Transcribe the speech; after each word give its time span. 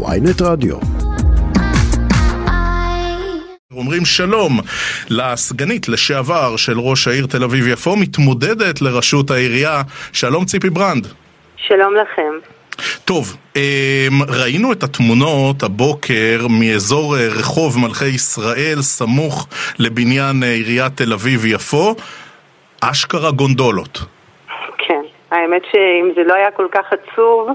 ויינט 0.00 0.42
רדיו. 0.42 0.76
אומרים 3.76 4.04
שלום 4.04 4.60
לסגנית 5.10 5.88
לשעבר 5.88 6.56
של 6.56 6.80
ראש 6.80 7.08
העיר 7.08 7.26
תל 7.26 7.44
אביב-יפו, 7.44 7.96
מתמודדת 7.96 8.82
לראשות 8.82 9.30
העירייה. 9.30 9.82
שלום 10.12 10.44
ציפי 10.44 10.70
ברנד. 10.70 11.06
שלום 11.56 11.94
לכם. 11.94 12.32
טוב, 13.04 13.36
אמ, 13.56 13.62
ראינו 14.28 14.72
את 14.72 14.82
התמונות 14.82 15.62
הבוקר 15.62 16.46
מאזור 16.60 17.16
אה, 17.16 17.28
רחוב 17.28 17.78
מלכי 17.78 18.06
ישראל, 18.06 18.76
סמוך 18.80 19.48
לבניין 19.78 20.42
אה, 20.42 20.48
עיריית 20.48 20.96
תל 20.96 21.12
אביב-יפו. 21.12 21.94
אשכרה 22.80 23.30
גונדולות. 23.30 23.98
כן, 24.78 25.02
האמת 25.30 25.62
שאם 25.72 26.10
זה 26.16 26.22
לא 26.26 26.34
היה 26.34 26.50
כל 26.50 26.66
כך 26.72 26.84
עצוב, 26.92 27.48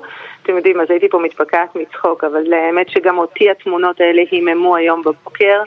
אתם 0.47 0.55
יודעים, 0.55 0.81
אז 0.81 0.91
הייתי 0.91 1.09
פה 1.09 1.19
מתפקעת 1.19 1.75
מצחוק, 1.75 2.23
אבל 2.23 2.53
האמת 2.53 2.89
שגם 2.89 3.17
אותי 3.17 3.49
התמונות 3.49 4.01
האלה 4.01 4.21
היממו 4.31 4.75
היום 4.75 5.01
בבוקר. 5.01 5.61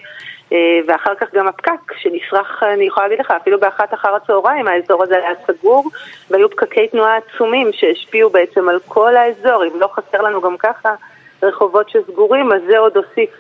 אה, 0.53 0.81
ואחר 0.87 1.15
כך 1.15 1.35
גם 1.35 1.49
הפקק 1.49 1.93
שנשרח, 2.03 2.63
אני 2.63 2.85
יכולה 2.85 3.09
להגיד 3.09 3.25
לך, 3.25 3.31
אפילו 3.31 3.61
באחת 3.61 3.95
אחר 3.95 4.15
הצהריים 4.15 4.69
האזור 4.69 5.03
הזה 5.03 5.17
היה 5.17 5.31
סגור 5.47 5.85
והיו 6.31 6.51
פקקי 6.51 6.89
תנועה 6.89 7.17
עצומים 7.17 7.71
שהשפיעו 7.73 8.31
בעצם 8.31 8.69
על 8.69 8.79
כל 8.89 9.17
האזור, 9.17 9.65
אם 9.65 9.81
לא 9.81 9.89
חסר 9.93 10.23
לנו 10.23 10.41
גם 10.41 10.57
ככה 10.57 10.95
רחובות 11.43 11.91
שסגורים, 11.91 12.53
אז 12.53 12.63
זה 12.67 12.79
עוד 12.79 12.97
הוסיף 12.97 13.31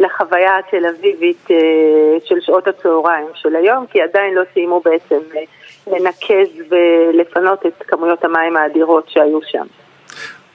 לחוויה 0.00 0.58
התל 0.58 0.86
אביבית 0.86 1.50
אה, 1.50 1.56
של 2.24 2.40
שעות 2.40 2.68
הצהריים 2.68 3.26
של 3.34 3.56
היום, 3.56 3.86
כי 3.86 4.02
עדיין 4.02 4.34
לא 4.34 4.42
סיימו 4.54 4.80
בעצם 4.80 5.18
אה, 5.36 5.42
לנקז 5.86 6.62
ולפנות 6.68 7.66
את 7.66 7.82
כמויות 7.86 8.24
המים 8.24 8.56
האדירות 8.56 9.08
שהיו 9.08 9.38
שם. 9.42 9.83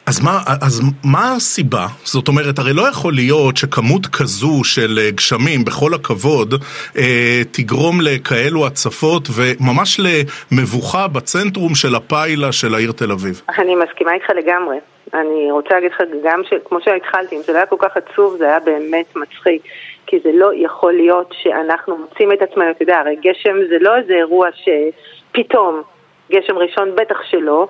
אז 0.10 0.24
מה, 0.24 0.38
אז 0.68 0.82
מה 1.04 1.34
הסיבה? 1.36 1.86
זאת 2.04 2.28
אומרת, 2.28 2.60
הרי 2.60 2.74
לא 2.74 2.90
יכול 2.90 3.14
להיות 3.14 3.58
שכמות 3.58 4.06
כזו 4.06 4.64
של 4.64 5.00
אה, 5.02 5.12
גשמים, 5.12 5.66
בכל 5.66 5.94
הכבוד, 5.94 6.54
אה, 6.98 7.42
תגרום 7.52 8.02
לכאלו 8.02 8.68
הצפות 8.68 9.24
וממש 9.36 10.00
למבוכה 10.06 11.08
בצנטרום 11.08 11.76
של 11.76 11.96
הפיילה 11.96 12.52
של 12.52 12.76
העיר 12.76 12.92
תל 12.92 13.12
אביב. 13.12 13.42
אני 13.60 13.76
מסכימה 13.76 14.14
איתך 14.14 14.30
לגמרי. 14.30 14.78
אני 15.14 15.52
רוצה 15.52 15.70
להגיד 15.74 15.92
לך 15.92 16.02
גם 16.26 16.42
שכמו 16.50 16.80
שהתחלתי, 16.82 17.36
אם 17.38 17.42
זה 17.46 17.52
לא 17.54 17.58
היה 17.58 17.66
כל 17.66 17.80
כך 17.80 17.98
עצוב, 17.98 18.36
זה 18.38 18.46
היה 18.46 18.60
באמת 18.60 19.16
מצחיק. 19.16 19.62
כי 20.08 20.20
זה 20.24 20.30
לא 20.34 20.52
יכול 20.56 20.94
להיות 20.94 21.34
שאנחנו 21.42 21.98
מוצאים 21.98 22.32
את 22.32 22.42
עצמנו, 22.42 22.72
אתה 22.72 22.84
יודע, 22.84 22.98
הרי 23.00 23.16
גשם 23.16 23.56
זה 23.70 23.78
לא 23.82 23.98
איזה 23.98 24.14
אירוע 24.14 24.50
שפתאום 24.54 25.82
גשם 26.32 26.58
ראשון 26.58 26.96
בטח 26.96 27.18
שלא, 27.24 27.68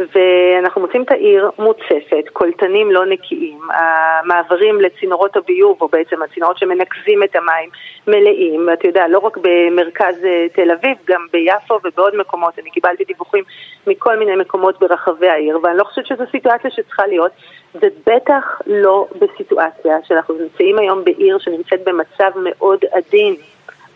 ואנחנו 0.00 0.80
מוצאים 0.80 1.02
את 1.02 1.10
העיר 1.10 1.50
מוצפת, 1.58 2.28
קולטנים 2.32 2.90
לא 2.90 3.06
נקיים, 3.06 3.58
המעברים 3.74 4.80
לצינורות 4.80 5.36
הביוב, 5.36 5.82
או 5.82 5.88
בעצם 5.88 6.22
הצינורות 6.22 6.58
שמנקזים 6.58 7.22
את 7.22 7.36
המים, 7.36 7.70
מלאים, 8.06 8.68
ואתה 8.68 8.88
יודע, 8.88 9.08
לא 9.08 9.18
רק 9.18 9.36
במרכז 9.36 10.24
אה, 10.24 10.46
תל 10.52 10.70
אביב, 10.70 10.96
גם 11.08 11.26
ביפו 11.32 11.78
ובעוד 11.84 12.16
מקומות, 12.16 12.58
אני 12.58 12.70
קיבלתי 12.70 13.04
דיווחים 13.04 13.44
מכל 13.86 14.18
מיני 14.18 14.36
מקומות 14.36 14.80
ברחבי 14.80 15.28
העיר, 15.28 15.58
ואני 15.62 15.78
לא 15.78 15.84
חושבת 15.84 16.06
שזו 16.06 16.24
סיטואציה 16.30 16.70
שצריכה 16.70 17.06
להיות, 17.06 17.32
ובטח 17.74 18.60
לא 18.66 19.06
בסיטואציה 19.18 19.96
שאנחנו 20.04 20.34
נמצאים 20.34 20.78
היום 20.78 21.04
בעיר 21.04 21.38
שנמצאת 21.38 21.84
במצב 21.84 22.30
מאוד 22.36 22.78
עדין. 22.92 23.34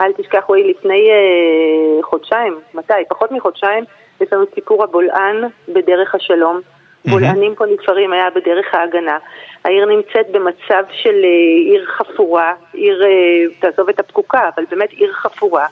אל 0.00 0.12
תשכח, 0.12 0.44
רועי, 0.46 0.70
לפני 0.70 1.10
אה, 1.10 2.02
חודשיים, 2.02 2.60
מתי? 2.74 2.94
פחות 3.08 3.32
מחודשיים, 3.32 3.84
יש 4.20 4.32
לנו 4.32 4.44
סיפור 4.54 4.84
הבולען 4.84 5.36
בדרך 5.68 6.14
השלום. 6.14 6.60
בולענים 7.10 7.54
פה 7.54 7.64
נתפרים 7.66 8.12
היה 8.12 8.30
בדרך 8.30 8.66
ההגנה. 8.72 9.18
העיר 9.64 9.84
נמצאת 9.84 10.30
במצב 10.30 10.84
של 10.92 11.24
אה, 11.24 11.70
עיר 11.72 11.86
חפורה, 11.86 12.52
עיר, 12.72 13.04
אה, 13.04 13.10
תעזוב 13.60 13.88
את 13.88 14.00
הפקוקה, 14.00 14.50
אבל 14.56 14.64
באמת 14.70 14.90
עיר 14.90 15.12
חפורה, 15.12 15.66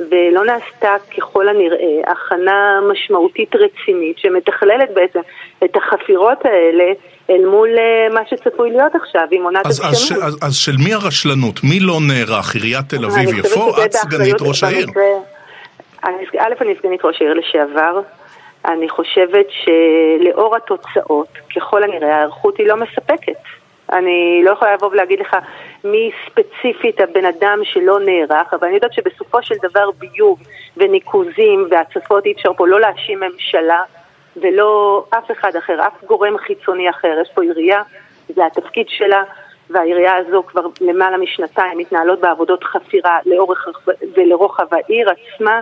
ולא 0.00 0.44
נעשתה 0.44 0.94
ככל 1.16 1.48
הנראה 1.48 2.12
הכנה 2.12 2.80
משמעותית 2.92 3.54
רצינית 3.54 4.18
שמתכללת 4.18 4.88
בעצם 4.94 5.20
את 5.64 5.76
החפירות 5.76 6.44
האלה 6.44 6.84
אל 7.30 7.44
מול 7.46 7.68
אה, 7.78 8.14
מה 8.14 8.20
שצפוי 8.30 8.70
להיות 8.70 8.94
עכשיו 8.94 9.26
עם 9.30 9.42
עונת 9.42 9.66
הגשמים. 9.66 9.90
אז, 9.90 10.12
אז, 10.22 10.38
אז 10.42 10.54
של 10.54 10.76
מי 10.84 10.94
הרשלנות? 10.94 11.60
מי 11.64 11.80
לא 11.80 11.98
נערך? 12.08 12.54
עיריית 12.54 12.88
תל 12.88 13.04
אביב-יפו? 13.04 13.84
את 13.84 13.92
סגנית 13.92 14.36
ראש 14.40 14.64
העיר? 14.64 14.86
א', 16.38 16.54
אני 16.60 16.74
סגנית 16.78 17.04
ראש 17.04 17.22
העיר 17.22 17.34
לשעבר. 17.34 18.00
אני 18.64 18.88
חושבת 18.88 19.46
שלאור 19.50 20.56
התוצאות, 20.56 21.28
ככל 21.56 21.82
הנראה, 21.82 22.14
ההיערכות 22.14 22.56
היא 22.56 22.66
לא 22.66 22.76
מספקת. 22.76 23.42
אני 23.92 24.40
לא 24.44 24.50
יכולה 24.50 24.74
לבוא 24.74 24.88
ולהגיד 24.88 25.20
לך 25.20 25.36
מי 25.84 26.10
ספציפית 26.26 27.00
הבן 27.00 27.24
אדם 27.24 27.58
שלא 27.64 28.00
נערך, 28.00 28.54
אבל 28.54 28.66
אני 28.66 28.74
יודעת 28.74 28.92
שבסופו 28.92 29.42
של 29.42 29.54
דבר 29.62 29.90
ביוב 29.98 30.38
וניקוזים 30.76 31.66
והצפות 31.70 32.26
אי 32.26 32.32
אפשר 32.32 32.52
פה 32.56 32.66
לא 32.66 32.80
להאשים 32.80 33.20
ממשלה 33.20 33.82
ולא 34.36 35.04
אף 35.10 35.30
אחד 35.30 35.56
אחר, 35.56 35.86
אף 35.86 36.04
גורם 36.04 36.38
חיצוני 36.38 36.90
אחר. 36.90 37.18
יש 37.22 37.30
פה 37.34 37.42
עירייה, 37.42 37.82
זה 38.28 38.46
התפקיד 38.46 38.86
שלה, 38.88 39.22
והעירייה 39.70 40.16
הזו 40.16 40.42
כבר 40.46 40.66
למעלה 40.80 41.16
משנתיים 41.16 41.78
מתנהלות 41.78 42.20
בעבודות 42.20 42.64
חפירה 42.64 43.18
לאורך 43.26 43.68
ולרוחב 44.16 44.74
העיר 44.74 45.10
עצמה. 45.10 45.60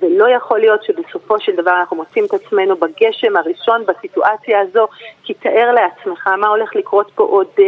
ולא 0.00 0.28
יכול 0.36 0.58
להיות 0.58 0.84
שבסופו 0.84 1.40
של 1.40 1.52
דבר 1.56 1.72
אנחנו 1.80 1.96
מוצאים 1.96 2.24
את 2.24 2.34
עצמנו 2.34 2.76
בגשם 2.76 3.36
הראשון 3.36 3.84
בסיטואציה 3.86 4.60
הזו, 4.60 4.86
כי 5.24 5.34
תאר 5.34 5.72
לעצמך 5.72 6.26
מה 6.26 6.48
הולך 6.48 6.76
לקרות 6.76 7.10
פה 7.14 7.22
עוד 7.24 7.46
אה, 7.58 7.64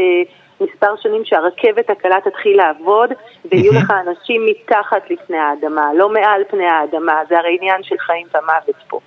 מספר 0.61 0.95
שנים 1.03 1.23
שהרכבת 1.25 1.91
הקלה 1.91 2.17
תתחיל 2.25 2.57
לעבוד 2.57 3.11
ויהיו 3.51 3.73
לך 3.73 3.93
אנשים 4.07 4.47
מתחת 4.47 5.03
לפני 5.11 5.37
האדמה, 5.37 5.95
לא 5.95 6.09
מעל 6.09 6.43
פני 6.51 6.67
האדמה, 6.67 7.13
זה 7.29 7.39
הרי 7.39 7.57
עניין 7.61 7.83
של 7.83 7.95
חיים 7.99 8.27
ומוות 8.35 8.83
פה. 8.89 9.01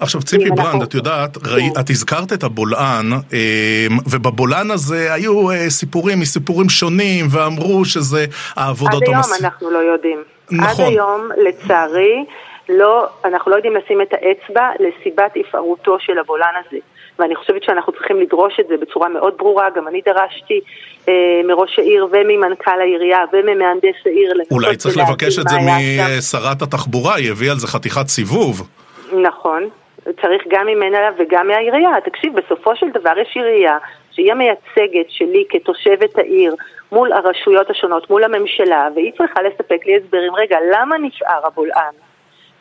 עכשיו 0.00 0.22
ציפי 0.22 0.50
ברנד, 0.50 0.82
את 0.82 0.94
יודעת, 0.94 1.36
ראי, 1.46 1.70
את 1.80 1.90
הזכרת 1.90 2.32
את 2.32 2.42
הבולען, 2.42 3.12
אה, 3.32 3.86
ובבולען 4.10 4.70
הזה 4.70 5.14
היו 5.14 5.50
אה, 5.50 5.70
סיפורים 5.70 6.20
מסיפורים 6.20 6.68
שונים, 6.68 7.26
ואמרו 7.30 7.84
שזה 7.84 8.24
העבודות... 8.56 9.02
עד 9.02 9.08
היום 9.08 9.16
המס... 9.16 9.44
אנחנו 9.44 9.70
לא 9.70 9.78
יודעים. 9.78 10.22
נכון. 10.50 10.84
עד 10.84 10.90
היום, 10.90 11.28
לצערי, 11.36 12.24
לא, 12.68 13.06
אנחנו 13.24 13.50
לא 13.50 13.56
יודעים 13.56 13.76
לשים 13.76 14.02
את 14.02 14.12
האצבע 14.12 14.70
לסיבת 14.80 15.32
הפערותו 15.36 16.00
של 16.00 16.18
הבולען 16.18 16.54
הזה. 16.66 16.78
ואני 17.18 17.36
חושבת 17.36 17.62
שאנחנו 17.62 17.92
צריכים 17.92 18.20
לדרוש 18.20 18.60
את 18.60 18.68
זה 18.68 18.74
בצורה 18.76 19.08
מאוד 19.08 19.34
ברורה, 19.38 19.70
גם 19.76 19.88
אני 19.88 20.00
דרשתי 20.06 20.60
אה, 21.08 21.40
מראש 21.44 21.78
העיר 21.78 22.06
וממנכ"ל 22.12 22.80
העירייה 22.80 23.18
וממהנדס 23.32 23.96
העיר. 24.06 24.32
אולי 24.50 24.76
צריך 24.76 24.96
לבקש 24.96 25.38
את 25.38 25.48
זה 25.48 25.56
משרת 25.58 26.62
התחבורה, 26.62 27.14
היא 27.14 27.30
הביאה 27.30 27.52
על 27.52 27.58
זה 27.58 27.66
חתיכת 27.66 28.06
סיבוב. 28.08 28.68
נכון, 29.12 29.68
צריך 30.04 30.42
גם 30.48 30.66
ממנה 30.66 30.98
וגם 31.18 31.48
מהעירייה. 31.48 31.90
תקשיב, 32.04 32.32
בסופו 32.40 32.76
של 32.76 32.86
דבר 32.94 33.18
יש 33.18 33.32
עירייה 33.34 33.78
שהיא 34.10 34.32
המייצגת 34.32 35.08
שלי 35.08 35.44
כתושבת 35.48 36.18
העיר 36.18 36.54
מול 36.92 37.12
הרשויות 37.12 37.70
השונות, 37.70 38.10
מול 38.10 38.24
הממשלה, 38.24 38.88
והיא 38.94 39.12
צריכה 39.18 39.42
לספק 39.42 39.86
לי 39.86 39.96
הסברים, 39.96 40.34
רגע, 40.34 40.58
למה 40.72 40.98
נשאר 40.98 41.46
הבולען? 41.46 41.94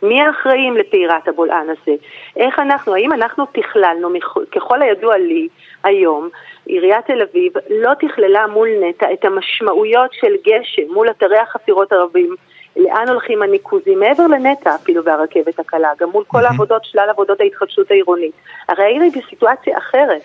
מי 0.07 0.21
האחראים 0.21 0.77
לפעירת 0.77 1.27
הבולען 1.27 1.67
הזה? 1.69 1.95
איך 2.37 2.59
אנחנו, 2.59 2.95
האם 2.95 3.13
אנחנו 3.13 3.45
תכללנו, 3.51 4.09
ככל 4.51 4.81
הידוע 4.81 5.17
לי 5.17 5.47
היום, 5.83 6.29
עיריית 6.65 7.05
תל 7.05 7.21
אביב 7.21 7.53
לא 7.69 7.91
תכללה 7.99 8.47
מול 8.47 8.69
נטע 8.81 9.13
את 9.13 9.25
המשמעויות 9.25 10.13
של 10.13 10.33
גשם 10.47 10.93
מול 10.93 11.09
אתרי 11.09 11.37
החפירות 11.37 11.91
הרבים, 11.91 12.35
לאן 12.77 13.09
הולכים 13.09 13.41
הניקוזים, 13.41 13.99
מעבר 13.99 14.27
לנטע 14.27 14.75
אפילו 14.75 15.03
והרכבת 15.03 15.59
הקלה, 15.59 15.91
גם 15.99 16.09
מול 16.09 16.23
כל 16.27 16.45
העבודות, 16.45 16.85
שלל 16.85 17.09
עבודות 17.09 17.41
ההתחדשות 17.41 17.91
העירונית. 17.91 18.33
הרי 18.69 18.83
העיר 18.83 19.01
היא 19.01 19.11
בסיטואציה 19.11 19.77
אחרת. 19.77 20.21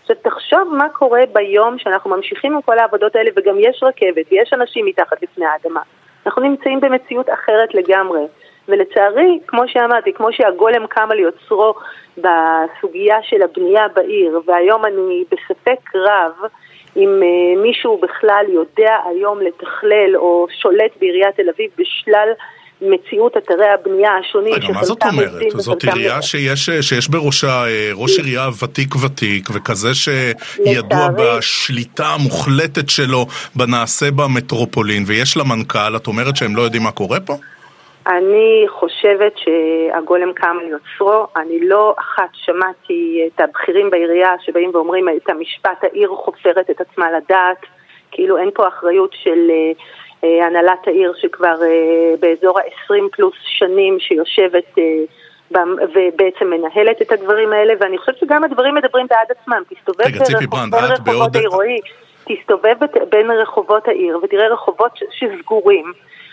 עכשיו 0.00 0.16
תחשוב 0.22 0.74
מה 0.74 0.88
קורה 0.88 1.20
ביום 1.32 1.78
שאנחנו 1.78 2.10
ממשיכים 2.10 2.54
עם 2.54 2.62
כל 2.62 2.78
העבודות 2.78 3.16
האלה 3.16 3.30
וגם 3.36 3.56
יש 3.58 3.82
רכבת, 3.82 4.26
יש 4.30 4.52
אנשים 4.52 4.86
מתחת 4.86 5.22
לפני 5.22 5.46
האדמה. 5.46 5.80
אנחנו 6.26 6.42
נמצאים 6.42 6.80
במציאות 6.80 7.26
אחרת 7.30 7.74
לגמרי. 7.74 8.20
ולצערי, 8.68 9.38
כמו 9.46 9.62
שאמרתי, 9.66 10.12
כמו 10.12 10.28
שהגולם 10.32 10.86
קם 10.86 11.08
על 11.10 11.18
יוצרו 11.18 11.74
בסוגיה 12.16 13.16
של 13.22 13.42
הבנייה 13.42 13.88
בעיר, 13.94 14.40
והיום 14.46 14.84
אני 14.84 15.24
בספק 15.30 15.96
רב 15.96 16.50
אם 16.96 17.20
uh, 17.22 17.62
מישהו 17.62 18.00
בכלל 18.02 18.44
יודע 18.48 18.96
היום 19.10 19.38
לתכלל 19.40 20.16
או 20.16 20.46
שולט 20.62 20.90
בעיריית 21.00 21.36
תל 21.36 21.48
אביב 21.54 21.70
בשלל 21.78 22.28
מציאות 22.80 23.36
אתרי 23.36 23.68
הבנייה 23.74 24.10
השונים 24.16 24.54
רגע, 24.54 24.68
מה 24.68 24.84
זאת 24.84 25.02
אומרת? 25.02 25.42
זאת 25.50 25.84
עירייה 25.84 26.22
שיש, 26.22 26.70
שיש 26.80 27.08
בראשה 27.08 27.66
אה, 27.66 27.90
ראש 27.94 28.18
עירייה 28.18 28.48
ותיק 28.62 28.94
ותיק 29.04 29.48
וכזה 29.54 29.94
שידוע 29.94 31.08
בשליטה 31.18 32.06
המוחלטת 32.06 32.88
שלו 32.90 33.26
בנעשה 33.56 34.10
במטרופולין 34.10 35.04
ויש 35.06 35.36
לה 35.36 35.44
מנכ"ל, 35.44 35.96
את 35.96 36.06
אומרת 36.06 36.36
שהם 36.36 36.56
לא 36.56 36.62
יודעים 36.62 36.82
מה 36.82 36.90
קורה 36.90 37.20
פה? 37.20 37.34
אני 38.08 38.64
חושבת 38.68 39.32
שהגולם 39.36 40.32
קם 40.32 40.56
על 40.60 40.68
יוצרו, 40.68 41.26
אני 41.36 41.68
לא 41.68 41.94
אחת 41.98 42.28
שמעתי 42.32 43.22
את 43.26 43.40
הבכירים 43.40 43.90
בעירייה 43.90 44.30
שבאים 44.40 44.70
ואומרים 44.74 45.08
את 45.08 45.30
המשפט 45.30 45.84
העיר 45.84 46.08
חופרת 46.08 46.70
את 46.70 46.80
עצמה 46.80 47.06
לדעת, 47.10 47.66
כאילו 48.10 48.38
אין 48.38 48.50
פה 48.54 48.68
אחריות 48.68 49.10
של 49.22 49.50
אה, 49.50 49.72
אה, 50.24 50.46
הנהלת 50.46 50.86
העיר 50.86 51.12
שכבר 51.16 51.62
אה, 51.62 52.14
באזור 52.20 52.58
ה-20 52.58 53.08
פלוס 53.12 53.34
שנים 53.58 54.00
שיושבת 54.00 54.78
ובעצם 55.94 56.50
מנהלת 56.50 57.02
את 57.02 57.12
הדברים 57.12 57.52
האלה, 57.52 57.74
ואני 57.80 57.98
חושבת 57.98 58.18
שגם 58.18 58.44
הדברים 58.44 58.74
מדברים 58.74 59.06
בעד 59.10 59.36
עצמם. 59.40 59.62
תסתובב 59.68 60.04
רגע, 60.04 60.24
את 60.94 61.00
בעוד... 61.04 61.36
תסתובב 62.24 62.74
בין 63.08 63.30
רחובות 63.30 63.88
העיר 63.88 64.18
ותראה 64.22 64.48
רחובות 64.48 64.92
שסגורים. 65.10 65.92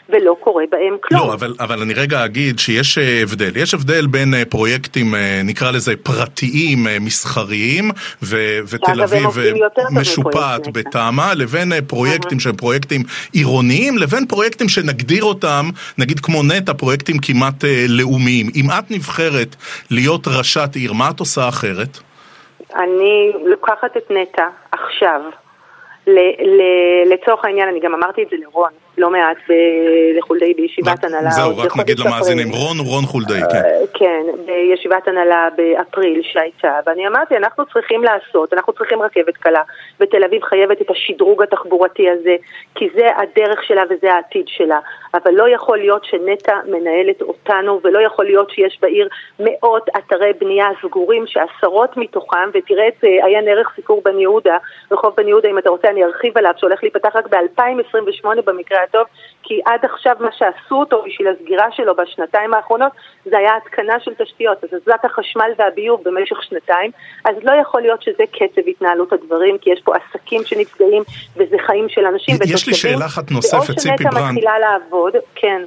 ולא 0.10 0.36
קורה 0.40 0.63
בהם 0.72 0.98
כלום. 1.02 1.22
לא, 1.22 1.34
אבל, 1.34 1.54
אבל 1.60 1.81
אני 1.81 1.94
רגע 1.94 2.25
אגיד 2.25 2.60
שיש 2.60 2.98
אה, 2.98 3.22
הבדל. 3.22 3.52
יש 3.57 3.74
הבדל 3.74 4.07
בין 4.07 4.34
אה, 4.34 4.46
פרויקטים, 4.46 5.16
אה, 5.16 5.42
נקרא 5.44 5.72
לזה 5.72 5.94
פרטיים, 6.04 6.88
מסחריים, 7.02 7.92
ו, 8.24 8.60
ותל 8.69 9.02
אביב 9.02 9.28
משופעת 9.92 10.68
בתמ"א, 10.74 11.34
לבין 11.36 11.72
פרויקטים 11.88 12.40
שהם 12.40 12.56
פרויקטים 12.56 13.02
עירוניים, 13.34 13.98
לבין 13.98 14.25
פרויקטים 14.25 14.69
שנגדיר 14.69 15.24
אותם, 15.24 15.69
נגיד 15.98 16.19
כמו 16.19 16.44
נטע, 16.44 16.74
פרויקטים 16.74 17.18
כמעט 17.22 17.63
לאומיים. 17.90 18.50
אם 18.56 18.72
את 18.72 18.92
נבחרת 18.92 19.56
להיות 19.92 20.28
ראשת 20.28 20.69
עיר, 20.75 20.94
מה 20.94 21.10
את 21.10 21.19
עושה 21.19 21.50
אחרת? 21.50 21.98
אני 22.75 23.31
לוקחת 23.46 23.98
את 23.98 24.12
נטע 24.12 24.48
עכשיו. 24.72 25.22
לצורך 27.06 27.46
העניין, 27.46 27.69
אני 27.69 27.80
גם 27.80 27.94
אמרתי 27.94 28.24
את 28.24 28.30
זה 28.30 28.36
לרון, 28.40 28.72
לא 28.98 29.10
מעט 29.10 29.38
לחולדאי 30.18 30.54
בישיבת 30.54 31.04
הנהלה. 31.04 31.30
זהו, 31.30 31.57
רק 31.57 31.78
נגיד 31.78 32.00
למאזינים, 32.00 32.48
רון 32.52 32.78
הוא 32.78 32.88
רון 32.88 33.06
חולדאי, 33.06 33.42
כן. 33.52 33.57
אה, 33.57 33.88
כן, 33.94 34.24
בישיבת 34.46 35.07
הנהלה 35.07 35.48
באפריל 35.57 36.22
שהייתה, 36.24 36.80
ואני 36.86 37.07
אמרתי, 37.07 37.38
אנחנו 37.38 37.66
צריכים 37.74 38.04
לעשות, 38.04 38.54
אנחנו 38.54 38.74
צריכים 38.74 39.02
רכבת 39.02 39.38
קלה, 39.38 39.62
ותל 40.00 40.24
אביב 40.24 40.44
חייבת 40.44 40.81
את 40.81 40.90
השדרוג 40.90 41.44
התחבורתי 41.44 42.10
הזה, 42.10 42.36
כי 42.75 42.90
זה 42.96 43.08
הדרך 43.18 43.63
שלה 43.63 43.84
וזה 43.90 44.13
העתיד 44.13 44.46
שלה, 44.48 44.80
אבל 45.16 45.32
לא 45.34 45.50
יכול 45.50 45.78
להיות 45.78 46.06
שנטע 46.06 46.54
מנהלת 46.66 47.22
אותנו, 47.22 47.80
ולא 47.84 48.00
יכול 48.00 48.26
להיות 48.26 48.50
שיש 48.50 48.78
בעיר 48.82 49.08
מאות 49.40 49.90
אתרי 49.98 50.34
בנייה 50.40 50.68
סגורים, 50.82 51.24
שעשרות 51.28 51.98
מתוכם, 51.98 52.50
ותראה 52.54 52.88
את 52.88 53.04
אה, 53.04 53.26
עיין 53.26 53.48
ערך 53.48 53.72
סיפור 53.76 54.02
בן 54.06 54.20
יהודה, 54.20 54.58
רחוב 54.92 55.14
בן 55.18 55.28
יהודה, 55.28 55.50
אם 55.50 55.58
אתה 55.58 55.70
רוצה 55.70 55.90
אני 55.90 56.04
ארחיב 56.04 56.38
עליו, 56.38 56.52
שהולך 56.58 56.84
להיפתח 56.84 57.16
רק 57.16 57.28
ב-2028 57.28 58.42
במקרה 58.46 58.78
הטוב, 58.84 59.04
כי 59.44 59.62
עד 59.66 59.86
עכשיו 59.86 60.16
מה 60.20 60.30
שעשו 60.38 60.76
אותו 60.76 61.04
בשביל 61.08 61.28
הסגירה 61.28 61.68
שלו 61.72 61.96
בשנתיים 61.96 62.54
האחרונות 62.54 62.92
זה 63.26 63.38
היה 63.38 63.58
התקנה 63.58 64.00
של 64.00 64.12
תשתיות, 64.24 64.64
אז 64.64 64.70
עזבת 64.74 65.06
החשמל 65.06 65.52
והביוב 65.58 66.02
במשך 66.04 66.44
שנתיים, 66.44 66.92
אז 67.26 67.36
לא 67.44 67.52
יכול 67.62 67.82
להיות 67.82 68.02
שזה 68.02 68.24
קצב 68.32 68.62
התנהלות 68.68 69.14
הדברים, 69.14 69.58
כי 69.58 69.70
יש 69.70 69.82
פה 69.84 69.94
עסקים 69.96 70.42
שנפגעים 70.46 71.04
וזה 71.36 71.56
חיים 71.66 71.90
של 71.90 72.06
אנשים. 72.06 72.36
יש 72.48 72.68
לי 72.68 72.74
שאלה 72.74 73.06
אחת 73.06 73.32
נוספת, 73.32 73.78
ציפי 73.78 74.04
ברנד. 74.04 74.44
לעבוד, 75.06 75.22
כן. 75.36 75.62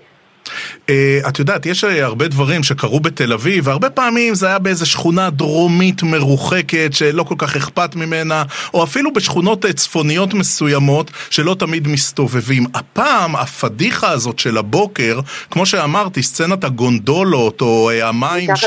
Uh, 0.87 1.29
את 1.29 1.39
יודעת, 1.39 1.67
יש 1.67 1.85
אה, 1.85 2.05
הרבה 2.05 2.29
דברים 2.29 2.63
שקרו 2.63 3.01
בתל 3.01 3.33
אביב, 3.33 3.67
והרבה 3.67 3.91
פעמים 3.91 4.35
זה 4.35 4.47
היה 4.47 4.59
באיזה 4.59 4.87
שכונה 4.87 5.31
דרומית 5.31 6.03
מרוחקת 6.03 6.91
שלא 6.93 7.23
כל 7.23 7.35
כך 7.39 7.57
אכפת 7.57 7.97
ממנה, 7.97 8.43
או 8.75 8.85
אפילו 8.85 9.13
בשכונות 9.13 9.65
אה, 9.65 9.73
צפוניות 9.73 10.35
מסוימות 10.35 11.11
שלא 11.31 11.57
תמיד 11.59 11.89
מסתובבים. 11.89 12.65
הפעם, 12.75 13.37
הפדיחה 13.37 14.11
הזאת 14.11 14.39
של 14.39 14.57
הבוקר, 14.57 15.21
כמו 15.51 15.67
שאמרתי, 15.67 16.23
סצנת 16.23 16.65
הגונדולות 16.65 17.61
או 17.61 17.91
uh, 17.91 18.05
המים 18.05 18.57
ש... 18.57 18.65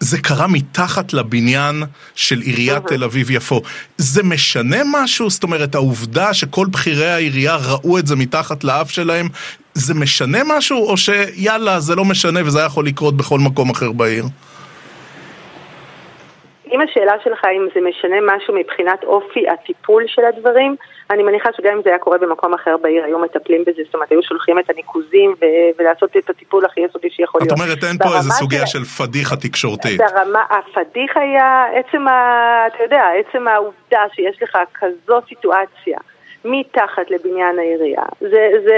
זה 0.00 0.18
קרה 0.18 0.46
מתחת 0.46 1.12
לבניין 1.12 1.82
של 2.14 2.40
עיריית 2.40 2.82
תל 2.86 3.04
אביב-יפו. 3.04 3.62
זה 3.98 4.22
משנה 4.22 4.76
משהו? 4.92 5.30
זאת 5.30 5.42
אומרת, 5.42 5.74
העובדה 5.74 6.34
שכל 6.34 6.66
בכירי 6.66 7.10
העירייה 7.10 7.56
ראו 7.56 7.98
את 7.98 8.06
זה 8.06 8.16
מתחת 8.16 8.64
לאף 8.64 8.90
שלהם, 8.90 9.28
זה 9.74 9.94
משנה 9.94 10.38
משהו, 10.46 10.88
או 10.88 10.96
שיאללה, 10.96 11.80
זה 11.80 11.94
לא 11.94 12.04
משנה 12.04 12.40
וזה 12.44 12.58
היה 12.58 12.66
יכול 12.66 12.86
לקרות 12.86 13.16
בכל 13.16 13.38
מקום 13.38 13.70
אחר 13.70 13.92
בעיר? 13.92 14.24
אם 16.72 16.80
השאלה 16.80 17.12
שלך 17.24 17.44
אם 17.44 17.68
זה 17.74 17.80
משנה 17.80 18.16
משהו 18.22 18.54
מבחינת 18.54 19.04
אופי 19.04 19.48
הטיפול 19.48 20.04
של 20.06 20.24
הדברים, 20.24 20.76
אני 21.10 21.22
מניחה 21.22 21.50
שגם 21.56 21.72
אם 21.76 21.82
זה 21.82 21.90
היה 21.90 21.98
קורה 21.98 22.18
במקום 22.18 22.54
אחר 22.54 22.76
בעיר, 22.76 23.04
היו 23.04 23.18
מטפלים 23.18 23.62
בזה, 23.66 23.82
זאת 23.84 23.94
אומרת, 23.94 24.10
היו 24.10 24.22
שולחים 24.22 24.58
את 24.58 24.70
הניקוזים 24.70 25.34
ו- 25.40 25.70
ולעשות 25.78 26.16
את 26.16 26.30
הטיפול 26.30 26.64
הכי 26.64 26.80
יסודי 26.80 27.10
שיכול 27.10 27.40
להיות. 27.40 27.52
את 27.52 27.60
אומרת, 27.60 27.84
אין 27.84 27.98
פה 27.98 28.16
איזה 28.16 28.30
סוגיה 28.30 28.66
של 28.66 28.84
פדיחה 28.84 29.36
תקשורתית. 29.36 30.00
ברמה, 30.00 30.42
הפדיחה 30.50 31.20
היה 31.20 31.64
עצם, 31.74 32.08
ה, 32.08 32.66
אתה 32.66 32.82
יודע, 32.82 33.04
עצם 33.20 33.48
העובדה 33.48 34.00
שיש 34.14 34.42
לך 34.42 34.58
כזאת 34.80 35.24
סיטואציה. 35.28 35.98
מתחת 36.44 37.10
לבניין 37.10 37.58
העירייה. 37.58 38.02
זה, 38.20 38.50
זה, 38.64 38.76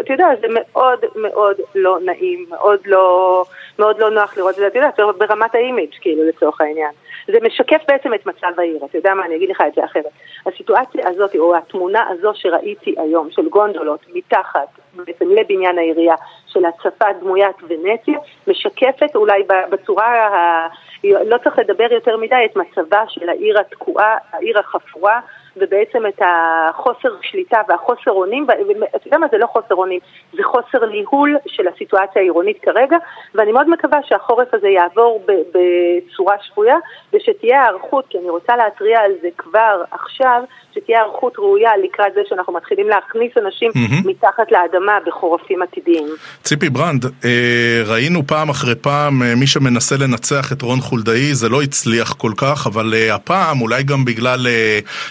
אתה 0.00 0.12
יודע, 0.12 0.26
זה 0.40 0.46
מאוד 0.50 0.98
מאוד 1.16 1.56
לא 1.74 1.98
נעים, 2.04 2.46
מאוד 2.48 2.80
לא, 2.86 3.44
מאוד 3.78 3.98
לא 3.98 4.10
נוח 4.10 4.36
לראות 4.36 4.50
את 4.50 4.60
זה, 4.60 4.66
אתה 4.66 4.78
יודע, 4.78 5.12
ברמת 5.18 5.54
האימיג' 5.54 5.90
כאילו 6.00 6.24
לצורך 6.24 6.60
העניין. 6.60 6.90
זה 7.26 7.38
משקף 7.42 7.82
בעצם 7.88 8.14
את 8.14 8.26
מצב 8.26 8.48
העיר, 8.58 8.78
אתה 8.84 8.98
יודע 8.98 9.14
מה, 9.14 9.24
אני 9.24 9.36
אגיד 9.36 9.50
לך 9.50 9.60
את 9.66 9.74
זה 9.74 9.84
אחרת. 9.84 10.12
הסיטואציה 10.46 11.08
הזאת, 11.08 11.36
או 11.36 11.56
התמונה 11.56 12.08
הזו 12.08 12.32
שראיתי 12.34 12.94
היום, 12.98 13.30
של 13.30 13.48
גונדולות 13.48 14.00
מתחת 14.14 14.68
בעצם 14.94 15.30
לבניין 15.30 15.78
העירייה, 15.78 16.14
של 16.46 16.64
הצפת 16.64 17.14
דמוית 17.20 17.56
ונציה, 17.68 18.18
משקפת 18.46 19.16
אולי 19.16 19.42
בצורה, 19.70 20.26
ה... 20.26 20.68
לא 21.04 21.38
צריך 21.44 21.58
לדבר 21.58 21.92
יותר 21.92 22.16
מדי, 22.16 22.42
את 22.44 22.56
מצבה 22.56 23.02
של 23.08 23.28
העיר 23.28 23.60
התקועה, 23.60 24.16
העיר 24.32 24.58
החפורה. 24.58 25.20
ובעצם 25.56 26.06
את 26.06 26.22
החוסר 26.22 27.08
שליטה 27.22 27.60
והחוסר 27.68 28.10
אונים, 28.10 28.46
ואתה 28.48 29.06
יודע 29.08 29.18
מה? 29.18 29.26
זה 29.30 29.38
לא 29.38 29.46
חוסר 29.46 29.74
אונים, 29.74 30.00
זה 30.32 30.42
חוסר 30.42 30.86
ניהול 30.86 31.36
של 31.46 31.68
הסיטואציה 31.68 32.22
העירונית 32.22 32.62
כרגע, 32.62 32.96
ואני 33.34 33.52
מאוד 33.52 33.68
מקווה 33.68 33.98
שהחורף 34.02 34.54
הזה 34.54 34.68
יעבור 34.68 35.24
בצורה 35.26 36.36
שפויה, 36.42 36.76
ושתהיה 37.12 37.62
היערכות, 37.62 38.04
כי 38.08 38.18
אני 38.18 38.30
רוצה 38.30 38.56
להתריע 38.56 39.00
על 39.00 39.12
זה 39.22 39.28
כבר 39.36 39.82
עכשיו, 39.90 40.42
שתהיה 40.74 40.98
היערכות 40.98 41.38
ראויה 41.38 41.70
לקראת 41.84 42.12
זה 42.14 42.20
שאנחנו 42.28 42.52
מתחילים 42.52 42.88
להכניס 42.88 43.32
אנשים 43.36 43.70
mm-hmm. 43.70 44.08
מתחת 44.08 44.52
לאדמה 44.52 44.98
בחורפים 45.06 45.62
עתידיים. 45.62 46.06
ציפי 46.42 46.70
ברנד, 46.70 47.04
אה, 47.04 47.82
ראינו 47.86 48.26
פעם 48.26 48.48
אחרי 48.48 48.74
פעם 48.74 49.22
אה, 49.22 49.34
מי 49.34 49.46
שמנסה 49.46 49.94
לנצח 50.00 50.52
את 50.52 50.62
רון 50.62 50.80
חולדאי, 50.80 51.34
זה 51.34 51.48
לא 51.48 51.62
הצליח 51.62 52.12
כל 52.12 52.32
כך, 52.36 52.66
אבל 52.66 52.94
אה, 52.94 53.14
הפעם, 53.14 53.60
אולי 53.60 53.82
גם 53.82 54.04
בגלל 54.04 54.46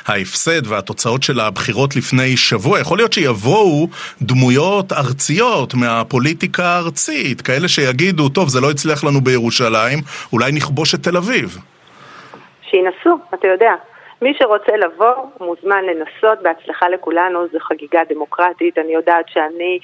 ההפסד 0.07 0.67
והתוצאות 0.67 1.23
של 1.23 1.39
הבחירות 1.39 1.95
לפני 1.95 2.37
שבוע, 2.37 2.79
יכול 2.79 2.97
להיות 2.97 3.13
שיבואו 3.13 3.87
דמויות 4.21 4.91
ארציות 4.93 5.73
מהפוליטיקה 5.73 6.65
הארצית, 6.65 7.41
כאלה 7.41 7.67
שיגידו, 7.67 8.29
טוב, 8.29 8.49
זה 8.49 8.61
לא 8.61 8.71
הצליח 8.71 9.03
לנו 9.03 9.21
בירושלים, 9.21 9.99
אולי 10.33 10.51
נכבוש 10.51 10.95
את 10.95 11.03
תל 11.03 11.17
אביב. 11.17 11.57
שינסו, 12.69 13.17
אתה 13.33 13.47
יודע. 13.47 13.73
מי 14.21 14.33
שרוצה 14.39 14.77
לבוא, 14.77 15.13
מוזמן 15.39 15.83
לנסות, 15.85 16.41
בהצלחה 16.41 16.89
לכולנו, 16.89 17.47
זו 17.47 17.59
חגיגה 17.59 18.01
דמוקרטית. 18.09 18.77
אני 18.77 18.93
יודעת 18.93 19.25
שאני 19.29 19.79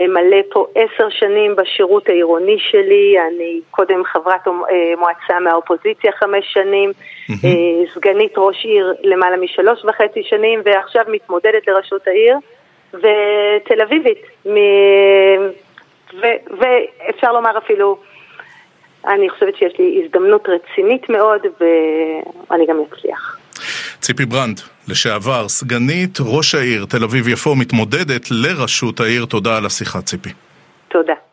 אמלא 0.00 0.36
פה 0.50 0.66
עשר 0.74 1.08
שנים 1.08 1.56
בשירות 1.56 2.08
העירוני 2.08 2.58
שלי, 2.58 3.16
אני 3.28 3.60
קודם 3.70 4.04
חברת 4.04 4.48
אה, 4.48 4.52
מועצה 4.98 5.40
מהאופוזיציה 5.40 6.12
חמש 6.12 6.52
שנים, 6.52 6.90
mm-hmm. 6.90 7.94
סגנית 7.94 8.32
ראש 8.36 8.64
עיר 8.64 8.94
למעלה 9.02 9.36
משלוש 9.36 9.84
וחצי 9.84 10.22
שנים, 10.22 10.60
ועכשיו 10.64 11.04
מתמודדת 11.08 11.68
לראשות 11.68 12.08
העיר, 12.08 12.36
ותל 12.94 13.80
אביבית. 13.82 14.22
מ... 14.46 14.56
ו... 16.20 16.26
ואפשר 16.58 17.32
לומר 17.32 17.58
אפילו... 17.58 17.98
אני 19.06 19.30
חושבת 19.30 19.56
שיש 19.56 19.78
לי 19.78 20.02
הזדמנות 20.04 20.48
רצינית 20.48 21.08
מאוד 21.08 21.40
ואני 22.50 22.66
גם 22.66 22.80
אצליח. 22.80 23.38
ציפי 24.00 24.26
ברנד, 24.26 24.60
לשעבר 24.88 25.48
סגנית 25.48 26.18
ראש 26.20 26.54
העיר 26.54 26.86
תל 26.88 27.04
אביב-יפו, 27.04 27.54
מתמודדת 27.54 28.30
לראשות 28.30 29.00
העיר. 29.00 29.24
תודה 29.24 29.56
על 29.56 29.66
השיחה, 29.66 30.02
ציפי. 30.02 30.30
תודה. 30.88 31.27